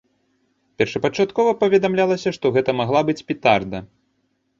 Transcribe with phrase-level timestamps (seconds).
[0.81, 3.83] Першапачаткова паведамлялася, што гэта магла быць петарда.